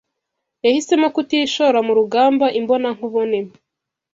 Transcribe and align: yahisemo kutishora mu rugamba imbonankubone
yahisemo 0.65 1.07
kutishora 1.15 1.79
mu 1.87 1.93
rugamba 1.99 2.45
imbonankubone 2.59 3.39